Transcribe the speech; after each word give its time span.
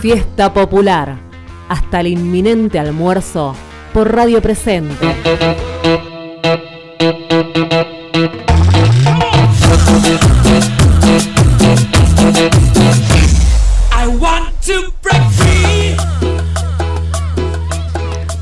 Fiesta 0.00 0.52
popular. 0.52 1.16
Hasta 1.68 2.00
el 2.00 2.08
inminente 2.08 2.78
almuerzo 2.78 3.54
por 3.92 4.14
Radio 4.14 4.40
Presente. 4.42 5.06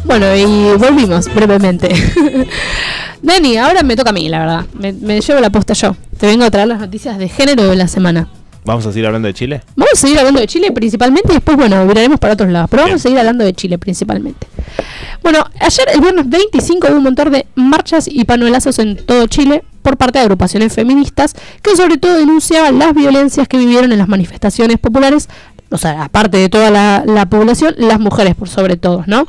Bueno, 0.05 0.37
y 0.37 0.77
volvimos 0.77 1.33
brevemente. 1.35 1.89
Dani, 3.23 3.57
ahora 3.57 3.83
me 3.83 3.97
toca 3.97 4.11
a 4.11 4.13
mí, 4.13 4.29
la 4.29 4.39
verdad. 4.41 4.67
Me, 4.75 4.93
me 4.93 5.21
llevo 5.21 5.41
la 5.41 5.51
posta 5.51 5.73
yo. 5.73 5.97
Te 6.19 6.27
vengo 6.27 6.45
a 6.45 6.51
traer 6.51 6.69
las 6.69 6.81
noticias 6.81 7.17
de 7.17 7.29
género 7.29 7.65
de 7.65 7.77
la 7.77 7.89
semana. 7.89 8.29
¿Vamos 8.65 8.87
a 8.87 8.93
seguir 8.93 9.07
hablando 9.07 9.29
de 9.29 9.35
Chile? 9.35 9.63
Vamos 9.77 9.93
a 9.93 9.97
seguir 9.97 10.19
hablando 10.19 10.41
de 10.41 10.47
Chile 10.47 10.73
principalmente 10.73 11.33
y 11.33 11.35
después, 11.35 11.57
bueno, 11.57 11.87
viraremos 11.87 12.19
para 12.19 12.33
otros 12.33 12.51
lados. 12.51 12.71
Pero 12.71 12.85
vamos 12.85 12.97
a 12.97 13.03
seguir 13.03 13.19
hablando 13.19 13.45
de 13.45 13.53
Chile 13.53 13.79
principalmente. 13.79 14.47
Bueno, 15.23 15.45
ayer, 15.61 15.87
el 15.93 16.01
viernes 16.01 16.29
25, 16.29 16.89
hubo 16.89 16.97
un 16.97 17.03
montón 17.03 17.31
de 17.31 17.47
marchas 17.55 18.09
y 18.09 18.25
panuelazos 18.25 18.79
en 18.79 18.97
todo 18.97 19.27
Chile 19.27 19.65
por 19.83 19.99
parte 19.99 20.19
de 20.19 20.23
agrupaciones 20.23 20.73
feministas 20.73 21.35
que 21.61 21.77
sobre 21.77 21.99
todo 21.99 22.17
denunciaban 22.17 22.79
las 22.79 22.95
violencias 22.95 23.49
que 23.49 23.59
vivieron 23.59 23.93
en 23.93 23.99
las 23.99 24.09
manifestaciones 24.09 24.79
populares, 24.79 25.29
o 25.71 25.77
sea, 25.77 26.05
aparte 26.05 26.39
de 26.39 26.49
toda 26.49 26.71
la, 26.71 27.05
la 27.07 27.27
población, 27.27 27.75
las 27.77 28.01
mujeres 28.01 28.35
por 28.35 28.49
sobre 28.49 28.77
todo, 28.77 29.05
¿no? 29.07 29.27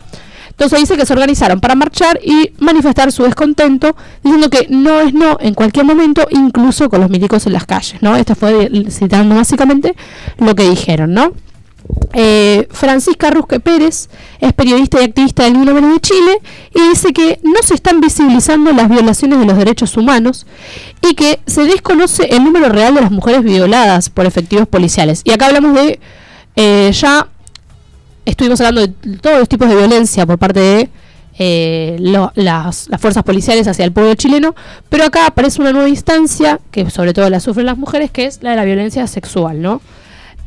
Entonces 0.56 0.80
dice 0.80 0.96
que 0.96 1.06
se 1.06 1.12
organizaron 1.12 1.60
para 1.60 1.76
marchar 1.76 2.18
y 2.24 2.52
manifestar 2.60 3.12
su 3.12 3.24
descontento, 3.24 3.94
diciendo 4.24 4.50
que 4.50 4.68
no 4.70 5.02
es 5.02 5.14
no 5.14 5.38
en 5.42 5.54
cualquier 5.54 5.86
momento, 5.86 6.26
incluso 6.32 6.90
con 6.90 7.02
los 7.02 7.10
milicos 7.10 7.46
en 7.46 7.54
las 7.54 7.66
calles, 7.66 8.02
¿no? 8.02 8.16
Esta 8.16 8.36
fue 8.36 8.72
citando 8.90 9.36
básicamente 9.36 9.96
lo 10.38 10.56
que 10.56 10.70
dijeron, 10.70 11.14
¿no? 11.14 11.34
Eh, 12.14 12.68
Francisca 12.72 13.30
Rusque 13.30 13.60
Pérez 13.60 14.10
es 14.40 14.54
periodista 14.54 15.02
y 15.02 15.06
activista 15.06 15.44
del 15.44 15.54
Libro 15.54 15.82
de 15.82 16.00
Chile 16.00 16.40
y 16.74 16.90
dice 16.90 17.12
que 17.12 17.40
no 17.44 17.62
se 17.62 17.74
están 17.74 18.00
visibilizando 18.00 18.72
las 18.72 18.90
violaciones 18.90 19.40
de 19.40 19.46
los 19.46 19.58
derechos 19.58 19.98
humanos 19.98 20.48
y 21.02 21.14
que 21.16 21.42
se 21.46 21.66
desconoce 21.66 22.24
el 22.32 22.44
número 22.44 22.70
real 22.70 22.96
de 22.96 23.02
las 23.02 23.12
mujeres 23.12 23.44
violadas 23.44 24.10
por 24.10 24.26
efectivos 24.26 24.68
policiales. 24.68 25.22
Y 25.26 25.32
acá 25.32 25.48
hablamos 25.48 25.74
de 25.74 26.00
eh, 26.56 26.92
ya 26.94 27.28
estuvimos 28.26 28.60
hablando 28.62 28.82
de 28.82 29.18
todos 29.18 29.40
los 29.40 29.50
tipos 29.50 29.70
de 29.70 29.76
violencia 29.76 30.26
por 30.26 30.38
parte 30.38 30.60
de 30.60 30.90
eh, 31.38 31.98
las, 32.00 32.90
fuerzas 33.00 33.24
policiales 33.24 33.68
hacia 33.68 33.86
el 33.86 33.92
pueblo 33.92 34.16
chileno, 34.16 34.56
pero 34.90 35.06
acá 35.06 35.28
aparece 35.28 35.62
una 35.62 35.74
nueva 35.74 35.90
instancia 35.90 36.60
que 36.72 36.90
sobre 36.90 37.14
todo 37.14 37.30
la 37.30 37.40
sufren 37.40 37.66
las 37.66 37.78
mujeres, 37.78 38.12
que 38.12 38.26
es 38.26 38.42
la 38.42 38.52
de 38.52 38.56
la 38.56 38.66
violencia 38.66 39.06
sexual, 39.08 39.62
¿no? 39.62 39.82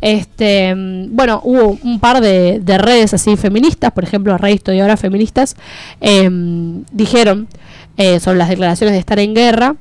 Este, 0.00 0.74
bueno, 1.10 1.40
hubo 1.42 1.76
un 1.82 1.98
par 1.98 2.20
de, 2.20 2.62
redes 2.78 3.14
así 3.14 3.36
feministas, 3.36 3.92
por 3.92 4.04
ejemplo, 4.04 4.38
Reisto 4.38 4.72
y 4.72 4.80
ahora 4.80 4.96
feministas, 4.96 5.56
em, 6.00 6.84
dijeron 6.92 7.48
eh, 7.96 8.20
sobre 8.20 8.38
las 8.38 8.48
declaraciones 8.48 8.94
de 8.94 9.00
estar 9.00 9.18
en 9.18 9.34
guerra, 9.34 9.74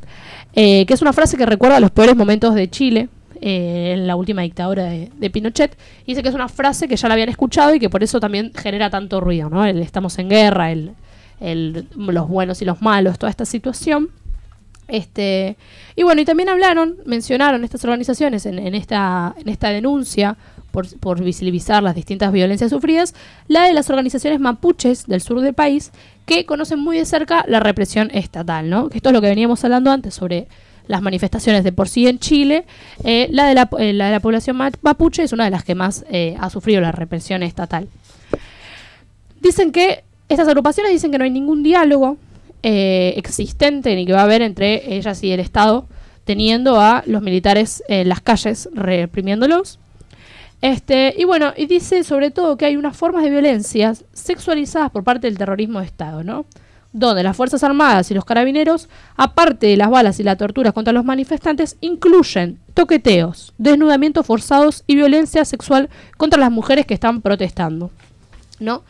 eh, 0.54 0.86
que 0.88 0.94
es 0.94 1.02
una 1.02 1.14
frase 1.14 1.38
que 1.38 1.46
recuerda 1.46 1.78
a 1.78 1.80
los 1.80 1.92
peores 1.92 2.16
momentos 2.16 2.56
de 2.56 2.70
Chile, 2.70 3.10
eh, 3.42 3.94
en 3.94 4.08
la 4.08 4.16
última 4.16 4.42
dictadura 4.42 4.86
de, 4.86 5.30
Pinochet. 5.30 5.78
dice 6.06 6.24
que 6.24 6.30
es 6.30 6.36
una 6.36 6.48
frase 6.48 6.88
que 6.88 6.96
ya 6.96 7.08
la 7.08 7.14
habían 7.14 7.30
escuchado 7.30 7.74
y 7.74 7.80
que 7.80 7.90
por 7.90 8.04
eso 8.04 8.20
también 8.20 8.52
genera 8.56 8.90
tanto 8.90 9.20
ruido, 9.20 9.50
¿no? 9.50 9.66
El 9.66 9.82
estamos 9.82 10.18
en 10.20 10.30
guerra, 10.30 10.72
el, 10.72 10.96
los 11.96 12.28
buenos 12.28 12.62
y 12.62 12.66
los 12.66 12.82
malos, 12.82 13.18
toda 13.18 13.30
esta 13.30 13.46
situación. 13.46 14.10
Este, 14.88 15.58
y 15.96 16.04
bueno, 16.04 16.22
y 16.22 16.26
también 16.26 16.50
hablaron, 16.50 16.98
mencionaron 17.06 17.64
estas 17.64 17.84
organizaciones 17.84 18.46
en, 18.46 18.74
esta, 18.74 19.36
en 19.38 19.50
esta 19.50 19.70
denuncia 19.70 20.38
por, 20.72 20.88
por, 21.00 21.22
visibilizar 21.22 21.84
las 21.84 21.96
distintas 21.96 22.32
violencias 22.32 22.70
sufridas, 22.70 23.14
la 23.48 23.64
de 23.64 23.74
las 23.74 23.90
organizaciones 23.90 24.40
mapuches 24.40 25.06
del 25.06 25.22
sur 25.22 25.42
del 25.42 25.54
país, 25.54 25.92
que 26.26 26.46
conocen 26.46 26.80
muy 26.80 26.98
de 26.98 27.06
cerca 27.06 27.44
la 27.48 27.60
represión 27.60 28.12
estatal, 28.14 28.70
¿no? 28.70 28.90
Esto 28.94 29.10
es 29.10 29.14
lo 29.14 29.22
que 29.22 29.28
veníamos 29.28 29.64
hablando 29.64 29.92
antes 29.92 30.14
sobre 30.14 30.48
las 30.88 31.02
manifestaciones 31.02 31.64
de 31.64 31.72
por 31.72 31.90
sí 31.90 32.08
en 32.08 32.20
Chile, 32.20 32.66
eh, 33.04 33.28
la, 33.32 33.48
de 33.48 33.54
la, 33.56 33.70
eh, 33.80 33.94
la, 33.94 34.06
de 34.06 34.12
la, 34.12 34.20
población 34.20 34.58
mapuche 34.58 35.24
es 35.24 35.34
una 35.34 35.46
de 35.46 35.52
las 35.52 35.64
que 35.64 35.76
más 35.76 36.06
eh, 36.10 36.36
ha 36.40 36.50
sufrido 36.50 36.82
la 36.82 36.92
represión 36.92 37.44
estatal. 37.44 37.88
Dicen 39.42 39.72
que, 39.72 40.04
estas 40.30 40.48
agrupaciones 40.48 40.92
dicen 40.92 41.12
que 41.12 41.18
no 41.18 41.24
hay 41.24 41.32
ningún 41.32 41.64
diálogo 41.64 42.18
existente 42.64 43.96
ni 43.96 44.06
que 44.06 44.12
va 44.12 44.22
a 44.22 44.24
haber 44.24 44.42
entre 44.42 44.98
ellas 44.98 45.24
y 45.24 45.32
el 45.32 45.40
Estado, 45.40 45.88
teniendo 46.26 46.82
a 46.82 47.02
los 47.06 47.22
militares 47.22 47.82
en 47.88 48.10
las 48.10 48.20
calles 48.20 48.68
reprimiéndolos. 48.74 49.80
Este, 50.62 51.14
y 51.18 51.24
bueno, 51.24 51.54
y 51.56 51.68
dice 51.68 52.04
sobre 52.04 52.30
todo 52.30 52.58
que 52.58 52.66
hay 52.66 52.76
unas 52.76 52.98
formas 52.98 53.24
de 53.24 53.30
violencia 53.30 53.94
sexualizadas 54.12 54.92
por 54.92 55.06
parte 55.06 55.28
del 55.28 55.38
terrorismo 55.38 55.80
de 55.80 55.86
Estado, 55.86 56.26
¿no? 56.26 56.46
Donde 56.98 57.22
las 57.22 57.38
Fuerzas 57.38 57.64
Armadas 57.64 58.10
y 58.10 58.16
los 58.16 58.26
carabineros, 58.26 58.90
aparte 59.16 59.68
de 59.68 59.78
las 59.78 59.90
balas 59.90 60.20
y 60.20 60.24
la 60.24 60.36
tortura 60.36 60.72
contra 60.72 60.94
los 60.94 61.06
manifestantes, 61.06 61.78
incluyen 61.80 62.60
toqueteos, 62.74 63.54
desnudamientos 63.58 64.26
forzados 64.26 64.84
y 64.88 64.96
violencia 64.96 65.46
sexual 65.46 65.90
contra 66.18 66.40
las 66.40 66.52
mujeres 66.52 66.86
que 66.88 66.96
están 66.96 67.22
protestando. 67.22 67.92
¿No? 68.60 68.82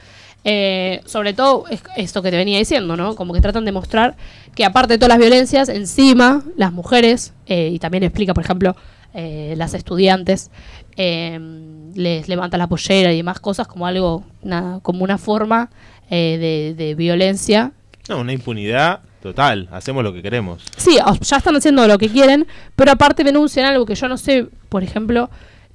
Eh, 0.46 1.02
sobre 1.06 1.34
todo 1.34 1.66
esto 1.98 2.22
que 2.22 2.32
te 2.32 2.38
venía 2.38 2.58
diciendo, 2.58 2.96
¿no? 2.96 3.16
Como 3.16 3.34
que 3.34 3.42
tratan 3.42 3.66
de 3.66 3.74
mostrar 3.74 4.16
que 4.56 4.64
aparte 4.64 4.94
de 4.94 4.98
todas 4.98 5.10
las 5.10 5.18
violencias, 5.18 5.68
encima 5.68 6.42
las 6.56 6.72
mujeres, 6.72 7.34
eh, 7.48 7.72
y 7.74 7.80
también 7.80 8.04
explica, 8.04 8.34
por 8.34 8.46
ejemplo, 8.46 8.78
eh, 9.14 9.56
las 9.58 9.74
estudiantes, 9.74 10.50
les 10.96 12.30
levanta 12.30 12.58
la 12.58 12.68
pollera 12.68 13.12
y 13.12 13.18
demás 13.18 13.40
cosas 13.42 13.68
como 13.68 13.86
algo, 13.86 14.24
nada, 14.42 14.80
como 14.80 15.04
una 15.04 15.18
forma 15.18 15.70
de, 16.10 16.74
de, 16.78 16.96
violencia 16.96 17.74
no, 18.10 18.20
una 18.20 18.34
impunidad 18.34 19.02
total. 19.22 19.68
Hacemos 19.72 20.04
lo 20.04 20.14
que 20.14 20.22
queremos. 20.22 20.64
Sí, 20.78 20.98
ya 21.22 21.38
están 21.38 21.56
haciendo 21.56 21.88
lo 21.88 21.98
que 21.98 22.10
quieren, 22.10 22.48
pero 22.76 22.92
aparte 22.92 23.24
denuncian 23.24 23.66
algo 23.66 23.86
que 23.86 23.96
yo 23.96 24.08
no 24.08 24.18
sé, 24.18 24.48
por 24.70 24.84
ejemplo, 24.84 25.30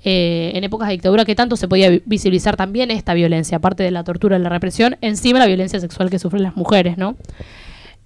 eh, 0.04 0.52
en 0.54 0.64
épocas 0.64 0.88
de 0.88 0.92
dictadura, 0.92 1.24
que 1.24 1.34
tanto 1.34 1.56
se 1.56 1.68
podía 1.68 1.90
visibilizar 2.06 2.56
también 2.56 2.90
esta 2.90 3.14
violencia, 3.14 3.58
aparte 3.58 3.82
de 3.82 3.90
la 3.90 4.04
tortura 4.04 4.36
y 4.36 4.40
la 4.40 4.48
represión, 4.48 4.96
encima 5.00 5.38
la 5.38 5.46
violencia 5.46 5.78
sexual 5.80 6.10
que 6.10 6.18
sufren 6.18 6.42
las 6.42 6.56
mujeres, 6.56 6.98
¿no? 6.98 7.16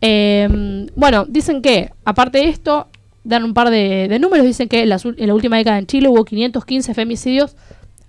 Em, 0.01 0.89
bueno, 0.95 1.25
dicen 1.27 1.63
que, 1.63 1.91
aparte 2.05 2.39
de 2.39 2.49
esto, 2.49 2.89
dan 3.25 3.45
un 3.45 3.55
par 3.55 3.71
de, 3.71 4.15
números, 4.21 4.45
dicen 4.45 4.69
que 4.69 4.83
en 4.83 4.91
la, 4.91 5.01
en 5.03 5.27
la 5.27 5.35
última 5.35 5.57
década 5.57 5.79
en 5.79 5.87
Chile 5.87 6.09
hubo 6.09 6.25
515 6.25 6.93
femicidios 6.95 7.57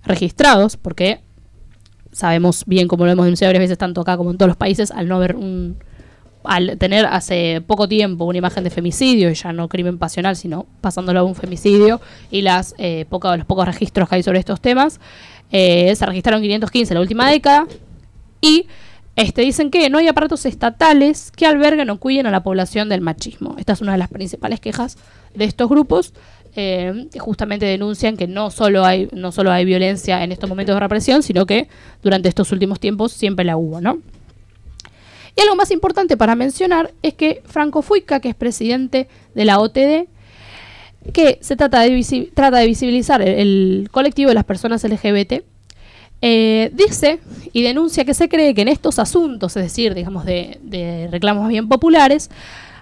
registrados, 0.04 0.76
porque 0.76 1.20
sabemos 2.12 2.64
bien, 2.66 2.88
como 2.88 3.06
lo 3.06 3.12
hemos 3.12 3.24
denunciado 3.24 3.48
varias 3.50 3.62
veces, 3.62 3.78
tanto 3.78 4.00
acá 4.00 4.16
como 4.16 4.30
en 4.30 4.36
todos 4.36 4.48
los 4.48 4.56
países, 4.56 4.90
al 4.90 5.08
no 5.08 5.16
haber 5.16 5.36
un, 5.36 5.78
al 6.44 6.78
tener 6.78 7.06
hace 7.06 7.62
poco 7.66 7.88
tiempo 7.88 8.24
una 8.24 8.38
imagen 8.38 8.64
de 8.64 8.70
femicidio, 8.70 9.30
y 9.30 9.34
ya 9.34 9.52
no 9.52 9.68
crimen 9.68 9.98
pasional, 9.98 10.36
sino 10.36 10.66
pasándolo 10.80 11.20
a 11.20 11.22
un 11.22 11.34
femicidio, 11.34 12.00
y 12.30 12.42
las 12.42 12.74
eh, 12.78 13.06
los 13.10 13.44
pocos 13.46 13.66
registros 13.66 14.08
que 14.08 14.16
hay 14.16 14.22
sobre 14.22 14.38
estos 14.38 14.60
temas, 14.60 15.00
eh, 15.50 15.94
se 15.94 16.06
registraron 16.06 16.40
515 16.42 16.92
en 16.92 16.94
la 16.94 17.00
última 17.00 17.30
década, 17.30 17.66
y 18.40 18.66
este, 19.16 19.42
dicen 19.42 19.70
que 19.70 19.90
no 19.90 19.98
hay 19.98 20.06
aparatos 20.06 20.46
estatales 20.46 21.32
que 21.32 21.44
alberguen 21.44 21.90
o 21.90 21.98
cuiden 21.98 22.26
a 22.26 22.30
la 22.30 22.44
población 22.44 22.88
del 22.88 23.00
machismo. 23.00 23.56
Esta 23.58 23.72
es 23.72 23.80
una 23.80 23.92
de 23.92 23.98
las 23.98 24.08
principales 24.08 24.60
quejas 24.60 24.96
de 25.34 25.44
estos 25.44 25.68
grupos, 25.68 26.14
eh, 26.54 27.08
que 27.12 27.18
justamente 27.18 27.66
denuncian 27.66 28.16
que 28.16 28.26
no 28.26 28.50
solo, 28.50 28.84
hay, 28.84 29.08
no 29.12 29.32
solo 29.32 29.50
hay 29.50 29.64
violencia 29.64 30.22
en 30.22 30.32
estos 30.32 30.48
momentos 30.48 30.74
de 30.74 30.80
represión, 30.80 31.22
sino 31.22 31.46
que 31.46 31.68
durante 32.02 32.28
estos 32.28 32.52
últimos 32.52 32.80
tiempos 32.80 33.12
siempre 33.12 33.44
la 33.44 33.56
hubo, 33.56 33.80
¿no? 33.80 33.98
Y 35.38 35.40
algo 35.40 35.54
más 35.54 35.70
importante 35.70 36.16
para 36.16 36.34
mencionar 36.34 36.92
es 37.00 37.14
que 37.14 37.42
Franco 37.44 37.80
Fuica, 37.82 38.18
que 38.18 38.28
es 38.28 38.34
presidente 38.34 39.06
de 39.36 39.44
la 39.44 39.60
OTD, 39.60 40.08
que 41.12 41.38
se 41.40 41.54
trata 41.54 41.82
de, 41.82 42.30
trata 42.34 42.58
de 42.58 42.66
visibilizar 42.66 43.22
el, 43.22 43.88
colectivo 43.92 44.30
de 44.30 44.34
las 44.34 44.42
personas 44.42 44.82
LGBT, 44.82 45.44
eh, 46.22 46.72
dice 46.74 47.20
y 47.52 47.62
denuncia 47.62 48.04
que 48.04 48.14
se 48.14 48.28
cree 48.28 48.52
que 48.52 48.62
en 48.62 48.68
estos 48.68 48.98
asuntos, 48.98 49.56
es 49.56 49.62
decir, 49.62 49.94
digamos, 49.94 50.24
de, 50.24 51.08
reclamos 51.12 51.46
bien 51.46 51.68
populares, 51.68 52.30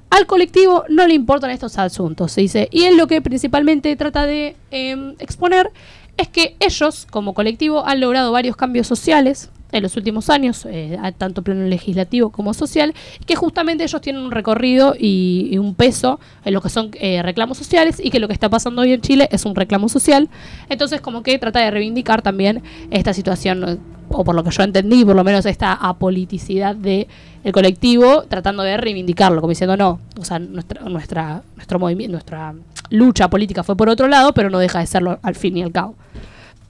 al 0.09 0.25
colectivo 0.25 0.85
no 0.89 1.07
le 1.07 1.13
importan 1.13 1.51
estos 1.51 1.77
asuntos, 1.77 2.33
se 2.33 2.41
dice. 2.41 2.69
Y 2.73 2.85
él 2.85 2.97
lo 2.97 3.07
que 3.07 3.21
principalmente 3.21 3.95
trata 3.97 4.25
de 4.25 4.57
em, 4.71 5.15
exponer 5.19 5.71
es 6.17 6.29
que 6.29 6.57
ellos, 6.61 7.07
como 7.11 7.35
colectivo, 7.35 7.85
han 7.85 8.01
logrado 8.01 8.33
varios 8.33 8.57
cambios 8.57 8.87
sociales, 8.87 9.51
en 9.73 9.83
los 9.83 9.97
últimos 9.97 10.31
años, 10.31 10.67
eh, 10.69 10.99
tanto 11.19 11.43
plano 11.43 11.67
legislativo 11.67 12.31
como 12.31 12.55
social, 12.55 12.95
que 13.27 13.37
justamente 13.37 13.85
ellos 13.85 14.01
tienen 14.01 14.23
un 14.23 14.31
recorrido 14.31 14.95
y, 14.99 15.57
un 15.59 15.75
peso 15.75 16.21
en 16.45 16.55
lo 16.55 16.61
que 16.61 16.69
son 16.69 16.91
eh, 16.95 17.23
reclamos 17.23 17.57
sociales 17.57 18.01
y 18.03 18.11
que 18.11 18.21
lo 18.21 18.29
que 18.29 18.35
está 18.35 18.49
pasando 18.49 18.83
hoy 18.83 18.93
en 18.93 19.01
Chile 19.01 19.29
es 19.33 19.45
un 19.45 19.55
reclamo 19.55 19.89
social. 19.89 20.29
Entonces, 20.69 21.01
como 21.01 21.23
que 21.23 21.39
trata 21.39 21.61
de 21.61 21.71
reivindicar 21.71 22.23
también 22.23 22.63
esta 22.91 23.15
situación, 23.15 23.81
o 24.09 24.25
por 24.25 24.35
lo 24.35 24.45
que 24.45 24.51
yo 24.51 24.63
entendí, 24.63 25.05
por 25.05 25.17
lo 25.17 25.25
menos 25.25 25.47
esta 25.47 25.73
apoliticidad 25.73 26.77
del 26.77 27.07
el 27.43 27.53
colectivo, 27.53 28.25
tratando 28.29 28.63
de 28.63 28.77
reivindicarlo, 28.77 29.41
como 29.41 29.51
diciendo 29.51 29.77
no, 29.77 30.01
o 30.19 30.25
sea, 30.25 30.39
nuestra, 30.39 30.83
nuestra, 30.83 31.43
nuestro 31.57 31.79
movimiento, 31.79 32.13
nuestra 32.13 32.55
lucha 32.91 33.29
política 33.29 33.63
fue 33.63 33.77
por 33.77 33.89
otro 33.89 34.09
lado, 34.09 34.33
pero 34.33 34.51
no 34.51 34.59
deja 34.59 34.81
de 34.81 34.87
serlo 34.87 35.19
al 35.23 35.35
fin 35.35 35.57
y 35.57 35.63
al 35.63 35.73
cabo. 35.73 35.95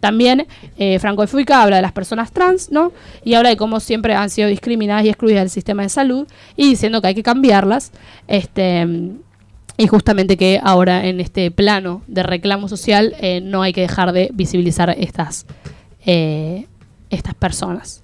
También 0.01 0.47
eh, 0.79 0.99
Franco 0.99 1.27
Fuica 1.27 1.63
habla 1.63 1.77
de 1.77 1.83
las 1.83 1.93
personas 1.93 2.33
trans, 2.33 2.71
¿no? 2.71 2.93
Y 3.25 3.35
habla 3.35 3.49
de 3.49 3.57
cómo 3.57 3.81
siempre 3.81 4.15
han 4.15 4.31
sido 4.31 4.49
discriminadas 4.49 5.05
y 5.05 5.09
excluidas 5.09 5.43
del 5.43 5.51
sistema 5.51 5.83
de 5.83 5.89
salud 5.89 6.27
y 6.57 6.69
diciendo 6.69 7.01
que 7.01 7.09
hay 7.09 7.15
que 7.15 7.23
cambiarlas. 7.23 7.93
Este, 8.29 8.87
y 9.79 9.87
justamente 9.89 10.37
que 10.37 10.61
ahora 10.63 11.07
en 11.07 11.21
este 11.21 11.51
plano 11.51 12.03
de 12.07 12.23
reclamo 12.23 12.69
social 12.69 13.15
eh, 13.21 13.41
no 13.43 13.63
hay 13.63 13.73
que 13.73 13.83
dejar 13.83 14.13
de 14.13 14.31
visibilizar 14.33 14.95
estas, 14.99 15.47
eh, 16.05 16.67
estas 17.11 17.35
personas. 17.35 18.03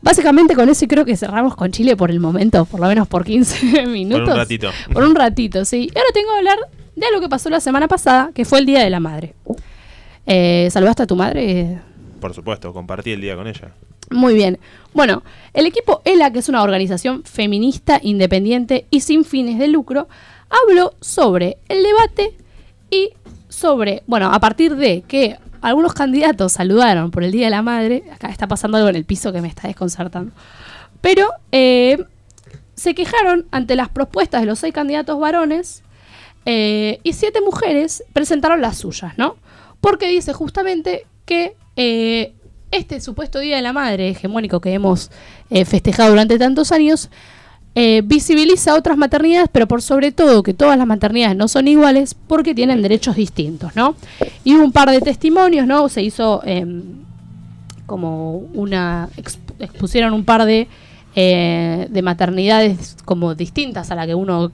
Básicamente 0.00 0.54
con 0.54 0.68
eso 0.68 0.86
creo 0.86 1.04
que 1.04 1.16
cerramos 1.16 1.56
con 1.56 1.72
Chile 1.72 1.96
por 1.96 2.10
el 2.10 2.20
momento, 2.20 2.64
por 2.64 2.80
lo 2.80 2.86
menos 2.86 3.08
por 3.08 3.24
15 3.24 3.86
minutos. 3.86 4.24
Por 4.24 4.32
un 4.32 4.38
ratito. 4.38 4.70
Por 4.92 5.04
un 5.04 5.14
ratito, 5.14 5.64
sí. 5.64 5.90
Y 5.92 5.98
ahora 5.98 6.10
tengo 6.14 6.30
que 6.30 6.38
hablar 6.38 6.58
de 6.94 7.06
lo 7.12 7.20
que 7.20 7.28
pasó 7.28 7.50
la 7.50 7.60
semana 7.60 7.88
pasada, 7.88 8.30
que 8.34 8.44
fue 8.44 8.60
el 8.60 8.66
Día 8.66 8.80
de 8.80 8.90
la 8.90 9.00
Madre. 9.00 9.34
Eh, 10.30 10.68
¿Saludaste 10.70 11.04
a 11.04 11.06
tu 11.06 11.16
madre? 11.16 11.80
Por 12.20 12.34
supuesto, 12.34 12.72
compartí 12.74 13.12
el 13.12 13.22
día 13.22 13.34
con 13.34 13.46
ella. 13.46 13.72
Muy 14.10 14.34
bien. 14.34 14.58
Bueno, 14.92 15.22
el 15.54 15.64
equipo 15.64 16.02
ELA, 16.04 16.30
que 16.30 16.40
es 16.40 16.50
una 16.50 16.62
organización 16.62 17.24
feminista, 17.24 17.98
independiente 18.02 18.86
y 18.90 19.00
sin 19.00 19.24
fines 19.24 19.58
de 19.58 19.68
lucro, 19.68 20.06
habló 20.50 20.92
sobre 21.00 21.56
el 21.68 21.82
debate 21.82 22.36
y 22.90 23.10
sobre, 23.48 24.02
bueno, 24.06 24.30
a 24.30 24.38
partir 24.38 24.76
de 24.76 25.00
que 25.00 25.38
algunos 25.62 25.94
candidatos 25.94 26.52
saludaron 26.52 27.10
por 27.10 27.24
el 27.24 27.32
Día 27.32 27.46
de 27.46 27.50
la 27.50 27.62
Madre, 27.62 28.04
acá 28.12 28.28
está 28.28 28.46
pasando 28.46 28.76
algo 28.76 28.90
en 28.90 28.96
el 28.96 29.06
piso 29.06 29.32
que 29.32 29.40
me 29.40 29.48
está 29.48 29.66
desconcertando, 29.66 30.32
pero 31.00 31.26
eh, 31.52 32.04
se 32.74 32.94
quejaron 32.94 33.46
ante 33.50 33.76
las 33.76 33.88
propuestas 33.88 34.42
de 34.42 34.46
los 34.46 34.58
seis 34.58 34.74
candidatos 34.74 35.18
varones 35.18 35.82
eh, 36.44 37.00
y 37.02 37.14
siete 37.14 37.40
mujeres 37.40 38.04
presentaron 38.12 38.60
las 38.60 38.76
suyas, 38.76 39.16
¿no? 39.16 39.36
Porque 39.80 40.08
dice 40.08 40.32
justamente 40.32 41.06
que 41.24 41.56
eh, 41.76 42.32
este 42.70 43.00
supuesto 43.00 43.38
Día 43.38 43.56
de 43.56 43.62
la 43.62 43.72
Madre 43.72 44.08
hegemónico 44.10 44.60
que 44.60 44.72
hemos 44.74 45.10
eh, 45.50 45.64
festejado 45.64 46.10
durante 46.10 46.38
tantos 46.38 46.72
años 46.72 47.08
eh, 47.74 48.02
visibiliza 48.04 48.74
otras 48.74 48.96
maternidades, 48.96 49.48
pero 49.52 49.68
por 49.68 49.82
sobre 49.82 50.10
todo 50.10 50.42
que 50.42 50.52
todas 50.52 50.76
las 50.76 50.86
maternidades 50.86 51.36
no 51.36 51.46
son 51.46 51.68
iguales 51.68 52.14
porque 52.26 52.54
tienen 52.54 52.82
derechos 52.82 53.14
distintos, 53.14 53.76
¿no? 53.76 53.94
Y 54.42 54.54
un 54.54 54.72
par 54.72 54.90
de 54.90 55.00
testimonios, 55.00 55.66
¿no? 55.66 55.88
Se 55.88 56.02
hizo 56.02 56.42
em, 56.44 56.82
como 57.86 58.38
una... 58.54 59.08
exp- 59.16 59.38
expusieron 59.60 60.12
un 60.12 60.24
par 60.24 60.44
de, 60.44 60.66
eh, 61.14 61.86
de 61.88 62.02
maternidades 62.02 62.96
como 63.04 63.34
distintas 63.36 63.90
a 63.92 63.94
la 63.94 64.06
que 64.06 64.14
uno... 64.16 64.50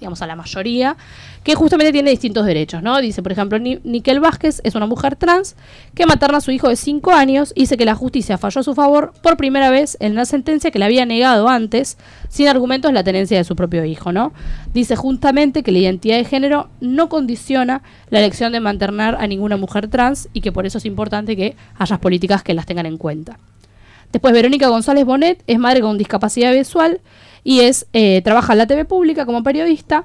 digamos 0.00 0.22
a 0.22 0.26
la 0.26 0.34
mayoría, 0.34 0.96
que 1.44 1.54
justamente 1.54 1.92
tiene 1.92 2.10
distintos 2.10 2.46
derechos, 2.46 2.82
¿no? 2.82 3.00
Dice, 3.00 3.22
por 3.22 3.32
ejemplo, 3.32 3.58
Ni- 3.58 3.78
Nickel 3.84 4.18
Vázquez 4.18 4.60
es 4.64 4.74
una 4.74 4.86
mujer 4.86 5.14
trans 5.16 5.56
que 5.94 6.06
materna 6.06 6.38
a 6.38 6.40
su 6.40 6.50
hijo 6.50 6.68
de 6.68 6.76
5 6.76 7.12
años 7.12 7.52
y 7.54 7.60
dice 7.60 7.76
que 7.76 7.84
la 7.84 7.94
justicia 7.94 8.38
falló 8.38 8.60
a 8.60 8.64
su 8.64 8.74
favor 8.74 9.12
por 9.22 9.36
primera 9.36 9.70
vez 9.70 9.96
en 10.00 10.12
una 10.12 10.24
sentencia 10.24 10.70
que 10.70 10.78
le 10.78 10.86
había 10.86 11.04
negado 11.06 11.48
antes, 11.48 11.98
sin 12.28 12.48
argumentos, 12.48 12.92
la 12.92 13.04
tenencia 13.04 13.36
de 13.36 13.44
su 13.44 13.54
propio 13.56 13.84
hijo, 13.84 14.10
¿no? 14.10 14.32
Dice 14.72 14.96
justamente 14.96 15.62
que 15.62 15.70
la 15.72 15.78
identidad 15.78 16.16
de 16.16 16.24
género 16.24 16.68
no 16.80 17.08
condiciona 17.10 17.82
la 18.08 18.18
elección 18.20 18.52
de 18.52 18.60
maternar 18.60 19.16
a 19.20 19.26
ninguna 19.26 19.56
mujer 19.58 19.88
trans 19.88 20.28
y 20.32 20.40
que 20.40 20.50
por 20.52 20.64
eso 20.66 20.78
es 20.78 20.86
importante 20.86 21.36
que 21.36 21.56
haya 21.78 21.98
políticas 21.98 22.42
que 22.42 22.54
las 22.54 22.64
tengan 22.66 22.86
en 22.86 22.96
cuenta. 22.96 23.38
Después 24.12 24.34
Verónica 24.34 24.68
González 24.68 25.04
Bonet 25.04 25.42
es 25.46 25.58
madre 25.58 25.80
con 25.82 25.96
discapacidad 25.96 26.52
visual 26.52 27.00
y 27.44 27.60
es 27.60 27.86
eh, 27.92 28.20
trabaja 28.22 28.52
en 28.52 28.58
la 28.58 28.66
TV 28.66 28.84
pública 28.84 29.26
como 29.26 29.42
periodista, 29.42 30.04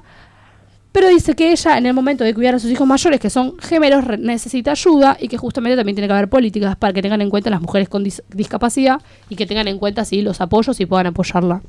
pero 0.92 1.08
dice 1.08 1.34
que 1.34 1.52
ella 1.52 1.76
en 1.76 1.84
el 1.84 1.92
momento 1.92 2.24
de 2.24 2.32
cuidar 2.32 2.54
a 2.54 2.58
sus 2.58 2.70
hijos 2.70 2.86
mayores, 2.86 3.20
que 3.20 3.28
son 3.28 3.58
gemelos, 3.58 4.04
necesita 4.18 4.70
ayuda 4.70 5.16
y 5.20 5.28
que 5.28 5.36
justamente 5.36 5.76
también 5.76 5.94
tiene 5.94 6.08
que 6.08 6.14
haber 6.14 6.28
políticas 6.28 6.74
para 6.76 6.92
que 6.94 7.02
tengan 7.02 7.20
en 7.20 7.28
cuenta 7.28 7.50
las 7.50 7.60
mujeres 7.60 7.88
con 7.88 8.02
dis- 8.04 8.22
discapacidad 8.30 9.00
y 9.28 9.36
que 9.36 9.46
tengan 9.46 9.68
en 9.68 9.78
cuenta 9.78 10.04
sí, 10.06 10.22
los 10.22 10.40
apoyos 10.40 10.80
y 10.80 10.86
puedan 10.86 11.08
apoyarla 11.08 11.60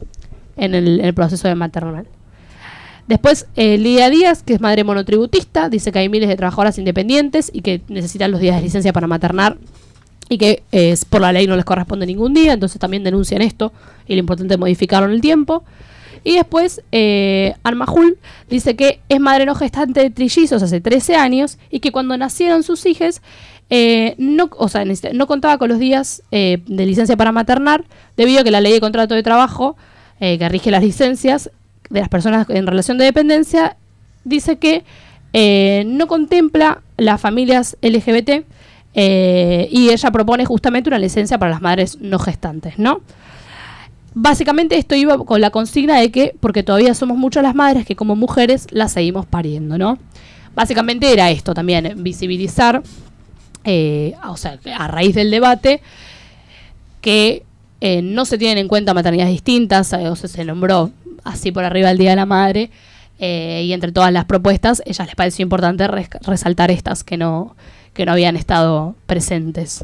en 0.56 0.76
el, 0.76 1.00
en 1.02 1.06
el 1.06 1.14
proceso 1.14 1.48
de 1.48 1.56
maternal. 1.56 2.08
Después, 3.08 3.48
eh, 3.56 3.78
Lidia 3.78 4.10
Díaz, 4.10 4.44
que 4.44 4.54
es 4.54 4.62
madre 4.62 4.84
monotributista, 4.84 5.70
dice 5.70 5.92
que 5.92 6.00
hay 6.00 6.10
miles 6.10 6.28
de 6.30 6.36
trabajadoras 6.36 6.78
independientes 6.78 7.50
y 7.54 7.62
que 7.62 7.82
necesitan 7.88 8.32
los 8.32 8.42
días 8.42 8.56
de 8.58 8.62
licencia 8.62 8.92
para 8.94 9.08
maternar 9.08 9.58
y 10.30 10.38
que 10.38 10.64
eh, 10.72 10.96
por 11.10 11.22
la 11.22 11.32
ley 11.32 11.48
no 11.48 11.56
les 11.56 11.66
corresponde 11.66 12.06
ningún 12.06 12.34
día, 12.34 12.54
entonces 12.54 12.80
también 12.80 13.04
denuncian 13.04 13.42
esto 13.42 13.72
y 14.08 14.14
lo 14.16 14.20
importante 14.20 14.54
es 14.56 14.60
modificarlo 14.60 15.08
en 15.08 15.14
el 15.14 15.22
tiempo. 15.22 15.64
Y 16.24 16.36
después, 16.36 16.82
eh, 16.92 17.54
Armajul 17.64 18.18
dice 18.50 18.76
que 18.76 19.00
es 19.08 19.20
madre 19.20 19.46
no 19.46 19.56
gestante 19.56 20.02
de 20.02 20.10
trillizos 20.10 20.62
hace 20.62 20.82
13 20.82 21.16
años 21.16 21.58
y 21.70 21.80
que 21.80 21.92
cuando 21.92 22.18
nacieron 22.18 22.64
sus 22.64 22.86
hijos 22.86 23.22
eh, 23.70 24.16
no, 24.18 24.50
o 24.58 24.68
sea, 24.70 24.84
necesita- 24.86 25.14
no 25.14 25.28
contaba 25.28 25.58
con 25.58 25.70
los 25.70 25.80
días 25.80 26.24
eh, 26.32 26.60
de 26.68 26.86
licencia 26.86 27.16
para 27.18 27.32
maternar 27.32 27.84
debido 28.18 28.42
a 28.42 28.44
que 28.44 28.52
la 28.52 28.62
ley 28.62 28.74
de 28.74 28.80
contrato 28.82 29.14
de 29.16 29.24
trabajo 29.24 29.76
eh, 30.20 30.38
que 30.38 30.50
rige 30.50 30.72
las 30.72 30.84
licencias 30.84 31.52
de 31.90 32.00
las 32.00 32.10
personas 32.10 32.50
en 32.50 32.66
relación 32.68 32.98
de 32.98 33.06
dependencia 33.06 33.78
dice 34.24 34.58
que 34.58 34.84
eh, 35.34 35.84
no 35.86 36.08
contempla 36.08 36.82
las 36.98 37.22
familias 37.22 37.78
LGBT 37.82 38.44
eh, 39.00 39.70
y 39.72 39.92
ella 39.92 40.10
propone 40.10 40.44
justamente 40.46 40.90
una 40.90 40.98
licencia 40.98 41.38
para 41.38 41.52
las 41.52 41.62
madres 41.62 42.00
no 42.02 42.18
gestantes, 42.18 42.80
¿no? 42.80 43.02
Básicamente 44.16 44.76
esto 44.78 44.96
iba 44.96 45.18
con 45.20 45.40
la 45.40 45.52
consigna 45.52 46.00
de 46.00 46.10
que, 46.10 46.36
porque 46.40 46.64
todavía 46.64 46.96
somos 46.96 47.16
muchas 47.16 47.44
las 47.44 47.54
madres 47.54 47.86
que 47.86 47.96
como 47.96 48.16
mujeres 48.16 48.66
las 48.72 48.94
seguimos 48.94 49.28
pariendo, 49.28 49.78
¿no? 49.78 50.00
Básicamente 50.56 51.14
era 51.14 51.30
esto 51.30 51.54
también, 51.54 52.04
visibilizar, 52.04 52.82
eh, 53.64 54.16
o 54.28 54.36
sea, 54.36 54.58
a 54.76 54.88
raíz 54.88 55.14
del 55.14 55.30
debate, 55.30 55.82
que 57.00 57.44
eh, 57.80 58.02
no 58.02 58.26
se 58.26 58.40
tienen 58.40 58.58
en 58.58 58.68
cuenta 58.68 58.96
maternidades 58.96 59.32
distintas, 59.34 59.94
o 59.94 60.16
se 60.16 60.44
nombró 60.44 60.90
así 61.24 61.52
por 61.52 61.64
arriba 61.64 61.92
el 61.92 62.00
Día 62.00 62.10
de 62.10 62.16
la 62.16 62.26
Madre, 62.26 62.72
y 63.20 63.72
entre 63.74 63.92
todas 63.92 64.12
las 64.12 64.26
propuestas, 64.26 64.82
ellas 64.86 65.06
les 65.06 65.16
pareció 65.16 65.44
importante 65.44 65.88
res- 65.88 66.10
resaltar 66.22 66.72
estas 66.72 67.04
que 67.04 67.18
no, 67.18 67.56
que 67.98 68.06
no 68.06 68.14
habían 68.14 68.38
estado 68.38 68.96
presentes. 69.08 69.84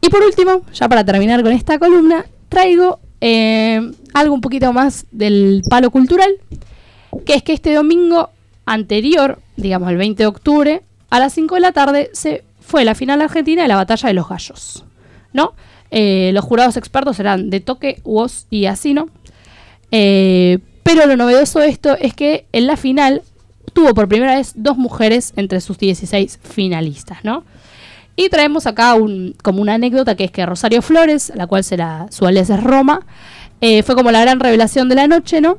Y 0.00 0.08
por 0.08 0.22
último, 0.22 0.62
ya 0.72 0.88
para 0.88 1.04
terminar 1.04 1.42
con 1.42 1.52
esta 1.52 1.78
columna, 1.78 2.24
traigo 2.48 2.98
eh, 3.20 3.80
algo 4.12 4.34
un 4.34 4.40
poquito 4.40 4.72
más 4.72 5.06
del 5.12 5.62
palo 5.68 5.90
cultural, 5.90 6.30
que 7.24 7.34
es 7.34 7.42
que 7.42 7.52
este 7.52 7.74
domingo 7.74 8.30
anterior, 8.66 9.38
digamos 9.56 9.90
el 9.90 9.98
20 9.98 10.22
de 10.22 10.26
octubre, 10.26 10.82
a 11.10 11.20
las 11.20 11.34
5 11.34 11.54
de 11.54 11.60
la 11.60 11.72
tarde 11.72 12.10
se 12.12 12.42
fue 12.60 12.84
la 12.84 12.94
final 12.94 13.20
argentina 13.20 13.62
de 13.62 13.68
la 13.68 13.76
batalla 13.76 14.08
de 14.08 14.14
los 14.14 14.28
gallos. 14.28 14.84
¿no? 15.32 15.52
Eh, 15.90 16.30
los 16.32 16.44
jurados 16.44 16.78
expertos 16.78 17.20
eran 17.20 17.50
de 17.50 17.60
Toque, 17.60 18.00
Woz 18.04 18.46
y 18.48 18.64
Asino. 18.64 19.08
Eh, 19.90 20.58
pero 20.82 21.06
lo 21.06 21.16
novedoso 21.16 21.60
de 21.60 21.68
esto 21.68 21.96
es 21.96 22.14
que 22.14 22.46
en 22.52 22.66
la 22.66 22.76
final 22.76 23.22
tuvo 23.74 23.92
por 23.92 24.08
primera 24.08 24.36
vez 24.36 24.52
dos 24.56 24.78
mujeres 24.78 25.34
entre 25.36 25.60
sus 25.60 25.76
16 25.76 26.38
finalistas, 26.42 27.18
¿no? 27.24 27.44
Y 28.16 28.28
traemos 28.28 28.66
acá 28.66 28.94
un, 28.94 29.34
como 29.42 29.60
una 29.60 29.74
anécdota 29.74 30.14
que 30.14 30.24
es 30.24 30.30
que 30.30 30.46
Rosario 30.46 30.80
Flores, 30.80 31.32
la 31.34 31.46
cual 31.46 31.64
será 31.64 32.06
su 32.10 32.26
alias 32.26 32.48
es 32.48 32.62
Roma, 32.62 33.00
eh, 33.60 33.82
fue 33.82 33.94
como 33.94 34.12
la 34.12 34.20
gran 34.20 34.40
revelación 34.40 34.88
de 34.88 34.94
la 34.94 35.08
noche, 35.08 35.40
¿no? 35.40 35.58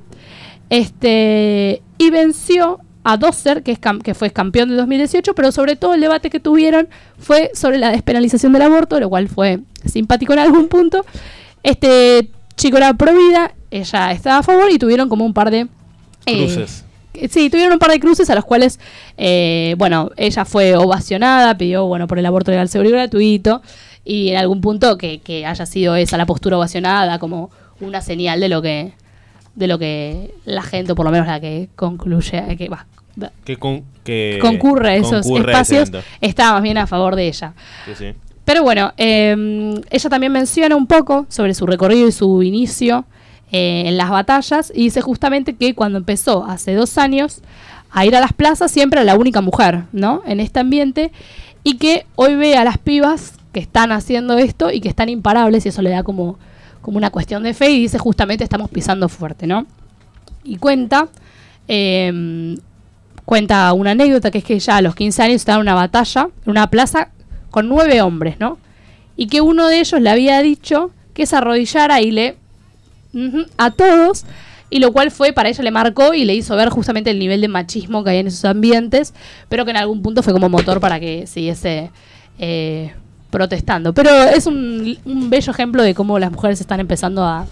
Este, 0.70 1.82
y 1.98 2.10
venció 2.10 2.80
a 3.04 3.18
Dosser, 3.18 3.62
que, 3.62 3.74
es 3.74 3.80
que 4.04 4.14
fue 4.16 4.32
campeón 4.32 4.70
de 4.70 4.76
2018, 4.76 5.36
pero 5.36 5.52
sobre 5.52 5.76
todo 5.76 5.94
el 5.94 6.02
debate 6.02 6.30
que 6.30 6.40
tuvieron 6.40 6.88
fue 7.20 7.52
sobre 7.54 7.78
la 7.78 7.92
despenalización 7.92 8.52
del 8.54 8.64
aborto, 8.64 9.00
lo 9.00 9.10
cual 9.10 9.28
fue 9.28 9.60
simpático 9.86 10.34
en 10.34 10.40
algún 10.40 10.70
punto. 10.70 11.06
Este 11.62 12.32
chico 12.56 12.78
era 12.78 12.94
pro 12.94 13.14
vida, 13.14 13.54
ella 13.70 14.12
estaba 14.12 14.40
a 14.40 14.44
favor 14.44 14.72
y 14.72 14.80
tuvieron 14.80 15.10
como 15.10 15.26
un 15.26 15.34
par 15.34 15.52
de... 15.52 15.68
eh. 16.26 16.66
Sí, 17.30 17.50
tuvieron 17.50 17.74
un 17.74 17.80
par 17.80 17.92
de 17.92 18.00
cruces 18.00 18.30
a 18.30 18.36
los 18.36 18.46
cuales, 18.46 18.80
eh, 19.18 19.76
bueno, 19.78 20.12
ella 20.18 20.46
fue 20.46 20.76
ovacionada, 20.76 21.58
pidió, 21.58 21.86
bueno, 21.86 22.08
por 22.08 22.20
el 22.20 22.26
aborto 22.26 22.52
legal, 22.52 22.70
seguro 22.70 22.90
y 22.90 22.94
gratuito, 22.94 23.62
y 24.04 24.30
en 24.30 24.38
algún 24.38 24.62
punto 24.62 24.98
que, 24.98 25.20
que 25.20 25.46
haya 25.46 25.66
sido 25.66 25.96
esa 25.96 26.18
la 26.18 26.26
postura 26.26 26.58
ovacionada 26.58 27.18
como 27.20 27.50
una 27.82 28.02
señal 28.02 28.40
de 28.40 28.50
lo 28.50 28.62
que 28.62 28.94
de 29.56 29.68
lo 29.68 29.80
que 29.80 30.34
la 30.44 30.62
gente, 30.64 30.92
o 30.92 30.96
por 30.96 31.06
lo 31.06 31.12
menos 31.12 31.28
la 31.28 31.40
que 31.40 31.70
concluye, 31.78 32.44
eh, 32.50 32.58
que 32.58 32.68
va, 32.68 32.86
Que, 33.46 33.56
con- 33.58 33.84
que 34.04 34.38
concurre 34.42 34.90
a 34.90 34.96
esos 34.96 35.22
concurre 35.26 35.54
a 35.54 35.62
espacios, 35.62 35.90
evento. 35.90 36.08
está 36.20 36.52
más 36.52 36.62
bien 36.62 36.78
a 36.78 36.88
favor 36.88 37.16
de 37.16 37.28
ella. 37.30 37.54
Sí, 37.86 37.92
sí. 37.98 38.06
Pero 38.44 38.64
bueno, 38.64 38.94
eh, 38.98 39.82
ella 39.90 40.10
también 40.10 40.32
menciona 40.34 40.76
un 40.76 40.88
poco 40.88 41.26
sobre 41.30 41.54
su 41.54 41.66
recorrido 41.66 42.08
y 42.08 42.12
su 42.12 42.44
inicio 42.44 43.06
eh, 43.52 43.84
en 43.86 43.98
las 43.98 44.10
batallas 44.10 44.72
y 44.74 44.84
dice 44.84 45.02
justamente 45.02 45.56
que 45.56 45.76
cuando 45.76 45.98
empezó 45.98 46.46
hace 46.46 46.74
dos 46.74 46.98
años 46.98 47.42
a 47.92 48.06
ir 48.06 48.16
a 48.16 48.20
las 48.20 48.34
plazas 48.34 48.72
siempre 48.72 49.00
era 49.00 49.14
la 49.14 49.20
única 49.20 49.42
mujer, 49.42 49.84
¿no? 49.92 50.22
En 50.26 50.40
este 50.40 50.60
ambiente 50.60 51.12
y 51.64 51.78
que 51.78 52.06
hoy 52.16 52.36
ve 52.36 52.58
a 52.58 52.64
las 52.64 52.78
pibas 52.78 53.34
que 53.52 53.60
están 53.60 53.92
haciendo 53.92 54.38
esto 54.38 54.72
y 54.72 54.82
que 54.82 54.90
están 54.90 55.10
imparables 55.10 55.66
y 55.66 55.70
eso 55.70 55.82
le 55.82 55.92
da 55.92 56.04
como, 56.04 56.38
como 56.82 56.98
una 56.98 57.10
cuestión 57.10 57.44
de 57.44 57.54
fe 57.54 57.72
y 57.72 57.82
dice 57.82 57.98
justamente 57.98 58.44
estamos 58.44 58.70
pisando 58.70 59.10
fuerte, 59.10 59.48
¿no? 59.48 59.66
Y 60.44 60.58
cuenta 60.58 61.08
eh, 61.68 62.58
cuenta 63.26 63.74
una 63.74 63.92
anécdota 63.92 64.32
que 64.32 64.38
es 64.38 64.44
que 64.44 64.54
ella 64.54 64.78
a 64.78 64.82
los 64.82 64.96
15 64.96 65.24
años 65.24 65.36
estaba 65.36 65.58
en 65.58 65.64
una 65.64 65.74
batalla, 65.74 66.30
en 66.46 66.52
una 66.52 66.70
plaza, 66.70 67.10
con 67.50 67.68
nueve 67.68 68.02
hombres, 68.02 68.40
¿no? 68.40 68.58
Y 69.18 69.28
que 69.28 69.42
uno 69.42 69.68
de 69.68 69.80
ellos 69.80 70.00
le 70.00 70.10
había 70.10 70.42
dicho 70.42 70.92
que 71.14 71.26
se 71.26 71.36
arrodillara 71.36 72.02
y 72.02 72.12
le... 72.12 72.38
a 73.58 73.72
todos, 73.72 74.26
y 74.70 74.80
lo 74.80 74.92
cual 74.92 75.12
fue, 75.12 75.32
para 75.34 75.50
ella 75.50 75.64
le 75.64 75.72
marcó 75.72 76.14
y 76.14 76.26
le 76.26 76.34
hizo 76.34 76.56
ver 76.56 76.70
justamente 76.70 77.10
el 77.12 77.20
nivel 77.20 77.40
de 77.42 77.48
machismo 77.48 78.04
que 78.04 78.10
hay 78.12 78.18
en 78.18 78.28
esos 78.28 78.46
ambientes, 78.46 79.14
pero 79.50 79.64
que 79.66 79.72
en 79.72 79.78
algún 79.78 80.02
punto 80.02 80.24
fue 80.24 80.34
como 80.34 80.50
motor 80.50 80.80
para 80.80 81.00
que 81.00 81.28
siguiese 81.28 81.92
eh, 82.40 82.94
protestando. 83.30 83.94
Pero 83.94 84.10
es 84.12 84.48
un, 84.48 84.98
un 85.06 85.30
bello 85.30 85.52
ejemplo 85.52 85.84
de 85.84 85.94
cómo 85.94 86.18
las 86.20 86.32
mujeres 86.32 86.60
están 86.62 86.80
empezando 86.80 87.24
a, 87.24 87.46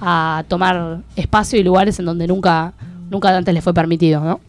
a 0.00 0.44
tomar 0.48 1.00
espacio 1.16 1.58
y 1.60 1.62
lugares 1.64 1.98
en 1.98 2.06
donde 2.06 2.26
nunca, 2.26 2.72
nunca 3.10 3.36
antes 3.36 3.52
les 3.54 3.62
fue 3.62 3.74
permitido, 3.74 4.20
¿no? 4.24 4.40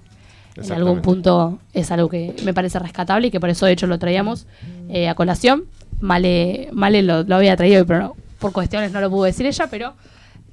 En 0.56 0.63
algún 0.74 1.01
punto 1.01 1.60
es 1.74 1.91
algo 1.91 2.10
que 2.10 2.36
me 2.44 2.53
parece 2.53 2.79
rescatable 2.79 3.27
y 3.27 3.32
que 3.32 3.39
por 3.39 3.50
eso 3.50 3.65
de 3.65 3.72
hecho 3.74 3.88
lo 3.88 3.98
traíamos 4.00 4.46
eh, 4.89 5.08
a 5.08 5.15
colación. 5.15 5.65
Male, 6.01 6.70
Male 6.72 7.01
lo, 7.01 7.24
lo 7.24 7.36
había 7.36 7.56
traído, 7.56 7.86
pero 7.86 8.00
no- 8.00 8.15
por 8.39 8.51
cuestiones 8.53 8.91
no 8.91 9.00
lo 9.01 9.10
pudo 9.10 9.25
decir 9.25 9.46
ella, 9.46 9.68
pero 9.70 9.94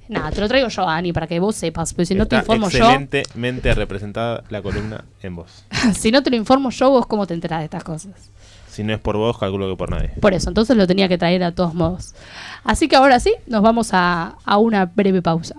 nada, 0.09 0.31
te 0.31 0.41
lo 0.41 0.49
traigo 0.49 0.69
yo, 0.69 0.89
Ani, 0.89 1.13
para 1.13 1.27
que 1.27 1.39
vos 1.41 1.57
sepas. 1.57 1.93
Porque 1.93 2.07
si 2.07 2.15
no 2.15 2.27
te 2.27 2.37
informo 2.37 2.69
yo, 2.69 2.79
excelentemente 2.79 3.75
representada 3.75 4.45
la 4.49 4.63
columna 4.63 5.05
en 5.23 5.37
voz. 5.37 5.65
si 5.95 6.11
no 6.11 6.23
te 6.23 6.31
lo 6.31 6.37
informo 6.37 6.71
yo, 6.71 6.91
vos 6.91 7.07
cómo 7.07 7.27
te 7.27 7.35
enterás 7.35 7.61
de 7.61 7.65
estas 7.67 7.85
cosas. 7.85 8.31
Si 8.69 8.85
no 8.85 8.93
es 8.93 9.01
por 9.01 9.17
vos, 9.17 9.39
calculo 9.39 9.71
que 9.71 9.77
por 9.77 9.91
nadie. 9.91 10.11
Por 10.21 10.35
eso, 10.35 10.51
entonces 10.51 10.77
lo 10.77 10.87
tenía 10.87 11.09
que 11.09 11.17
traer 11.17 11.43
a 11.45 11.53
todos 11.53 11.73
modos. 11.73 12.15
Así 12.63 12.89
que 12.89 12.97
ahora 12.97 13.19
sí, 13.21 13.35
nos 13.47 13.63
vamos 13.63 13.91
a, 13.93 14.37
a 14.45 14.59
una 14.59 14.85
breve 14.85 15.23
pausa. 15.23 15.57